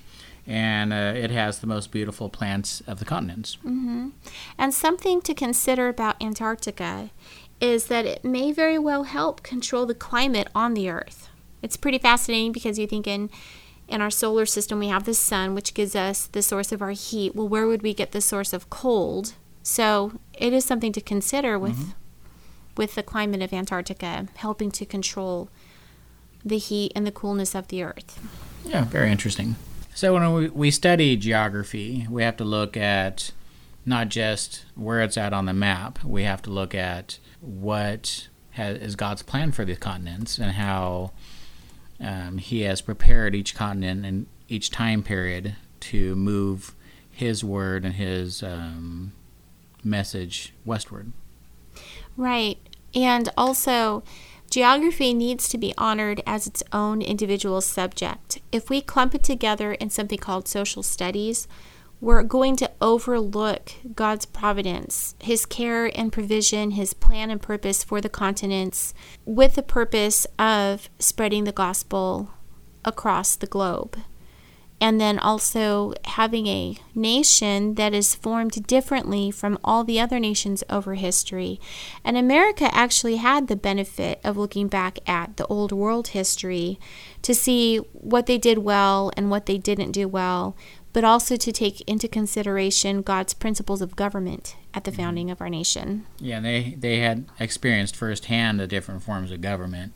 and 0.47 0.93
uh, 0.93 1.13
it 1.15 1.31
has 1.31 1.59
the 1.59 1.67
most 1.67 1.91
beautiful 1.91 2.29
plants 2.29 2.81
of 2.87 2.99
the 2.99 3.05
continents. 3.05 3.57
Mm-hmm. 3.57 4.09
And 4.57 4.73
something 4.73 5.21
to 5.21 5.33
consider 5.33 5.89
about 5.89 6.21
Antarctica 6.21 7.09
is 7.59 7.85
that 7.87 8.05
it 8.05 8.23
may 8.23 8.51
very 8.51 8.79
well 8.79 9.03
help 9.03 9.43
control 9.43 9.85
the 9.85 9.95
climate 9.95 10.47
on 10.55 10.73
the 10.73 10.89
Earth. 10.89 11.29
It's 11.61 11.77
pretty 11.77 11.97
fascinating 11.97 12.51
because 12.51 12.77
you 12.77 12.87
think 12.87 13.07
in 13.87 14.01
our 14.01 14.09
solar 14.09 14.45
system 14.45 14.79
we 14.79 14.87
have 14.87 15.05
the 15.05 15.13
sun, 15.13 15.53
which 15.55 15.73
gives 15.73 15.95
us 15.95 16.27
the 16.27 16.41
source 16.41 16.71
of 16.71 16.81
our 16.81 16.91
heat. 16.91 17.35
Well, 17.35 17.47
where 17.47 17.67
would 17.67 17.81
we 17.81 17.93
get 17.93 18.11
the 18.11 18.21
source 18.21 18.53
of 18.53 18.69
cold? 18.69 19.33
So 19.61 20.19
it 20.33 20.53
is 20.53 20.65
something 20.65 20.91
to 20.93 21.01
consider 21.01 21.57
with 21.57 21.77
mm-hmm. 21.77 21.91
with 22.75 22.95
the 22.95 23.03
climate 23.03 23.41
of 23.41 23.53
Antarctica, 23.53 24.27
helping 24.35 24.71
to 24.71 24.85
control 24.85 25.49
the 26.43 26.57
heat 26.57 26.91
and 26.95 27.07
the 27.07 27.11
coolness 27.11 27.55
of 27.55 27.67
the 27.69 27.83
Earth. 27.83 28.19
Yeah, 28.65 28.85
very 28.85 29.11
interesting. 29.11 29.55
So 29.95 30.13
when 30.13 30.33
we, 30.33 30.49
we 30.49 30.71
study 30.71 31.15
geography, 31.15 32.07
we 32.09 32.23
have 32.23 32.37
to 32.37 32.43
look 32.43 32.75
at 32.75 33.31
not 33.85 34.09
just 34.09 34.65
where 34.75 35.01
it's 35.01 35.17
at 35.17 35.33
on 35.33 35.45
the 35.45 35.53
map. 35.53 36.03
We 36.03 36.23
have 36.23 36.41
to 36.43 36.49
look 36.49 36.73
at 36.73 37.19
what 37.41 38.27
has, 38.51 38.77
is 38.77 38.95
God's 38.95 39.21
plan 39.21 39.51
for 39.51 39.65
the 39.65 39.75
continents 39.75 40.37
and 40.37 40.53
how 40.53 41.11
um, 41.99 42.37
He 42.37 42.61
has 42.61 42.81
prepared 42.81 43.35
each 43.35 43.55
continent 43.55 44.05
and 44.05 44.27
each 44.49 44.69
time 44.69 45.03
period 45.03 45.55
to 45.81 46.15
move 46.15 46.75
His 47.11 47.43
word 47.43 47.85
and 47.85 47.95
His 47.95 48.43
um, 48.43 49.13
message 49.83 50.53
westward. 50.65 51.11
Right. 52.15 52.57
And 52.95 53.29
also, 53.35 54.03
geography 54.49 55.13
needs 55.13 55.49
to 55.49 55.57
be 55.57 55.73
honored 55.77 56.21
as 56.27 56.45
its 56.45 56.61
own 56.71 57.01
individual 57.01 57.59
subject. 57.61 58.39
If 58.51 58.69
we 58.69 58.81
clump 58.81 59.15
it 59.15 59.23
together 59.23 59.73
in 59.73 59.89
something 59.89 60.19
called 60.19 60.47
social 60.47 60.83
studies, 60.83 61.47
we're 62.03 62.21
going 62.21 62.57
to 62.57 62.69
overlook 62.81 63.71
God's 63.95 64.25
providence, 64.25 65.15
His 65.21 65.45
care 65.45 65.89
and 65.97 66.11
provision, 66.11 66.71
His 66.71 66.93
plan 66.93 67.31
and 67.31 67.41
purpose 67.41 67.81
for 67.81 68.01
the 68.01 68.09
continents, 68.09 68.93
with 69.23 69.55
the 69.55 69.63
purpose 69.63 70.27
of 70.37 70.89
spreading 70.99 71.45
the 71.45 71.53
gospel 71.53 72.31
across 72.83 73.37
the 73.37 73.47
globe. 73.47 73.95
And 74.81 74.99
then 74.99 75.17
also 75.17 75.93
having 76.03 76.45
a 76.47 76.77
nation 76.93 77.75
that 77.75 77.93
is 77.93 78.15
formed 78.15 78.67
differently 78.67 79.31
from 79.31 79.57
all 79.63 79.85
the 79.85 80.01
other 80.01 80.19
nations 80.19 80.61
over 80.69 80.95
history. 80.95 81.57
And 82.03 82.17
America 82.17 82.69
actually 82.75 83.15
had 83.15 83.47
the 83.47 83.55
benefit 83.55 84.19
of 84.25 84.35
looking 84.35 84.67
back 84.67 84.99
at 85.07 85.37
the 85.37 85.45
old 85.45 85.71
world 85.71 86.09
history 86.09 86.81
to 87.21 87.33
see 87.33 87.77
what 87.93 88.25
they 88.25 88.37
did 88.37 88.57
well 88.57 89.09
and 89.15 89.31
what 89.31 89.45
they 89.45 89.57
didn't 89.57 89.93
do 89.93 90.09
well, 90.09 90.57
but 90.93 91.03
also 91.03 91.35
to 91.35 91.51
take 91.51 91.81
into 91.81 92.07
consideration 92.07 93.01
God's 93.01 93.33
principles 93.33 93.81
of 93.81 93.95
government 93.95 94.55
at 94.73 94.83
the 94.83 94.91
mm-hmm. 94.91 95.01
founding 95.01 95.31
of 95.31 95.41
our 95.41 95.49
nation. 95.49 96.05
Yeah, 96.19 96.39
they 96.39 96.75
they 96.77 96.99
had 96.99 97.25
experienced 97.39 97.95
firsthand 97.95 98.59
the 98.59 98.67
different 98.67 99.03
forms 99.03 99.31
of 99.31 99.41
government, 99.41 99.93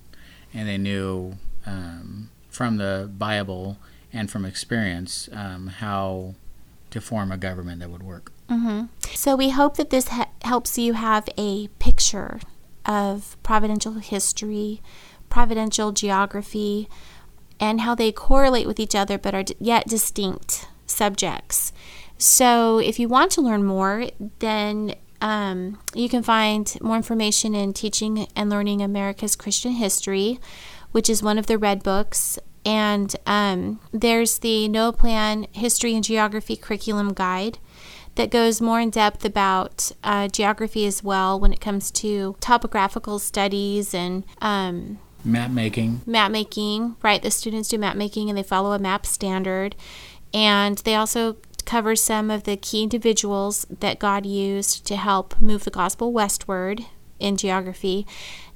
and 0.54 0.68
they 0.68 0.78
knew 0.78 1.38
um, 1.66 2.32
from 2.50 2.78
the 2.78 3.10
Bible 3.16 3.78
and 4.12 4.30
from 4.30 4.44
experience 4.44 5.30
um, 5.32 5.68
how 5.68 6.34
to 6.90 7.00
form 7.00 7.32
a 7.32 7.38
government 7.38 7.80
that 7.82 7.90
would 7.90 8.04
work. 8.04 8.32
Mm-hmm. 8.50 8.86
So 9.14 9.36
we 9.36 9.50
hope 9.50 9.78
that 9.78 9.90
this 9.90 10.08
ha- 10.08 10.30
helps 10.44 10.78
you 10.78 10.94
have 10.94 11.30
a 11.38 11.68
picture 11.80 12.40
of 12.86 13.36
providential 13.44 13.94
history, 13.94 14.82
providential 15.30 15.92
geography, 15.92 16.88
and 17.60 17.82
how 17.82 17.94
they 17.94 18.12
correlate 18.12 18.66
with 18.66 18.80
each 18.80 18.96
other 18.96 19.18
but 19.18 19.36
are 19.36 19.44
d- 19.44 19.56
yet 19.60 19.88
distinct 19.88 20.68
subjects. 20.88 21.72
So, 22.18 22.80
if 22.80 22.98
you 22.98 23.08
want 23.08 23.32
to 23.34 23.42
learn 23.42 23.64
more, 23.64 24.10
then 24.40 24.96
um, 25.22 25.80
you 25.94 26.10
can 26.10 26.24
find 26.24 26.76
more 26.82 26.96
information 26.96 27.54
in 27.54 27.74
Teaching 27.74 28.28
and 28.36 28.50
Learning 28.50 28.82
America's 28.82 29.36
Christian 29.36 29.74
History, 29.74 30.40
which 30.92 31.10
is 31.10 31.22
one 31.22 31.38
of 31.38 31.46
the 31.46 31.58
red 31.58 31.84
books. 31.84 32.40
And 32.66 33.16
um, 33.26 33.80
there's 33.92 34.40
the 34.40 34.68
Noah 34.68 34.94
Plan 34.94 35.48
History 35.52 35.96
and 35.96 36.04
Geography 36.04 36.56
Curriculum 36.56 37.14
Guide 37.14 37.60
that 38.16 38.32
goes 38.32 38.60
more 38.60 38.80
in 38.80 38.90
depth 38.90 39.24
about 39.24 39.92
uh, 40.04 40.28
geography 40.28 40.86
as 40.86 41.04
well 41.04 41.40
when 41.40 41.54
it 41.54 41.62
comes 41.62 41.92
to 41.92 42.36
topographical 42.42 43.20
studies 43.20 43.94
and 43.94 44.26
um, 44.42 45.00
map 45.24 45.52
making. 45.52 46.02
Map 46.06 46.32
making, 46.32 46.96
right? 47.02 47.22
The 47.22 47.32
students 47.32 47.70
do 47.70 47.78
map 47.78 47.96
making 47.96 48.28
and 48.30 48.38
they 48.38 48.44
follow 48.44 48.74
a 48.74 48.80
map 48.80 49.06
standard. 49.06 49.76
And 50.34 50.78
they 50.80 50.96
also 50.96 51.38
cover 51.66 51.96
some 51.96 52.32
of 52.32 52.44
the 52.44 52.58
key 52.58 52.84
individuals 52.84 53.66
that 53.70 54.00
God 54.00 54.26
used 54.26 54.86
to 54.88 54.96
help 54.96 55.40
move 55.42 55.66
the 55.66 55.72
gospel 55.72 56.12
westward 56.12 56.86
in 57.20 57.38
geography. 57.38 58.08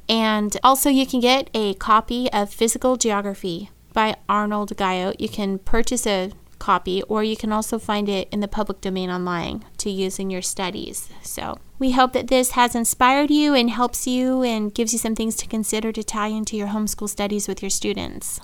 And 0.09 0.57
also, 0.63 0.89
you 0.89 1.05
can 1.05 1.19
get 1.19 1.49
a 1.53 1.73
copy 1.75 2.31
of 2.31 2.51
Physical 2.51 2.95
Geography 2.95 3.69
by 3.93 4.15
Arnold 4.27 4.75
Guyot. 4.75 5.19
You 5.19 5.29
can 5.29 5.59
purchase 5.59 6.07
a 6.07 6.31
copy, 6.59 7.01
or 7.03 7.23
you 7.23 7.35
can 7.35 7.51
also 7.51 7.79
find 7.79 8.07
it 8.07 8.27
in 8.31 8.39
the 8.39 8.47
public 8.47 8.81
domain 8.81 9.09
online 9.09 9.65
to 9.77 9.89
use 9.89 10.19
in 10.19 10.29
your 10.29 10.41
studies. 10.41 11.09
So, 11.21 11.57
we 11.79 11.91
hope 11.91 12.13
that 12.13 12.27
this 12.27 12.51
has 12.51 12.75
inspired 12.75 13.31
you 13.31 13.53
and 13.53 13.69
helps 13.69 14.07
you 14.07 14.43
and 14.43 14.73
gives 14.73 14.93
you 14.93 14.99
some 14.99 15.15
things 15.15 15.35
to 15.37 15.47
consider 15.47 15.91
to 15.91 16.03
tie 16.03 16.27
into 16.27 16.55
your 16.55 16.67
homeschool 16.67 17.09
studies 17.09 17.47
with 17.47 17.61
your 17.61 17.71
students. 17.71 18.39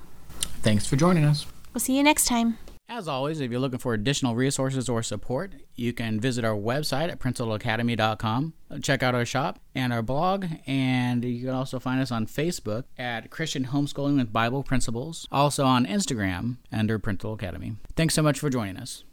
Thanks 0.62 0.88
for 0.88 0.96
joining 0.96 1.24
us. 1.24 1.46
We'll 1.74 1.82
see 1.82 1.96
you 1.96 2.04
next 2.04 2.26
time. 2.26 2.58
As 2.90 3.06
always, 3.10 3.42
if 3.42 3.52
you're 3.52 3.60
looking 3.60 3.80
for 3.80 3.94
additional 3.94 4.34
resources 4.34 4.88
or 4.88 5.04
support, 5.04 5.56
you 5.76 5.92
can 5.92 6.22
visit 6.22 6.46
our 6.46 6.56
website 6.56 7.10
at 7.12 7.20
principledacademy.com, 7.20 8.54
check 8.82 9.04
out 9.04 9.14
our 9.14 9.26
shop 9.26 9.60
and 9.76 9.92
our 9.92 10.02
blog, 10.02 10.46
and 10.66 11.26
you 11.26 11.46
can 11.46 11.54
also 11.54 11.82
find 11.82 12.00
us 12.00 12.14
on 12.14 12.26
Facebook 12.26 12.86
at 12.98 13.30
Christian 13.30 13.66
Homeschooling 13.66 14.16
with 14.16 14.32
Bible 14.32 14.64
Principles, 14.64 15.28
also 15.34 15.66
on 15.66 15.86
Instagram 15.86 16.58
under 16.72 16.98
Principled 16.98 17.42
Academy. 17.42 17.76
Thanks 17.98 18.14
so 18.14 18.22
much 18.22 18.40
for 18.40 18.50
joining 18.50 18.78
us. 18.78 19.04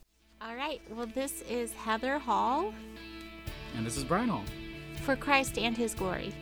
All 0.40 0.54
right. 0.54 0.80
Well, 0.92 1.06
this 1.06 1.42
is 1.42 1.72
Heather 1.72 2.20
Hall. 2.20 2.72
And 3.76 3.84
this 3.84 3.96
is 3.96 4.04
Brian 4.04 4.28
Hall. 4.28 4.44
For 5.02 5.16
Christ 5.16 5.58
and 5.58 5.76
His 5.76 5.94
glory. 5.94 6.32